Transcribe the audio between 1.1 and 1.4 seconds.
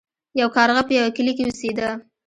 کلي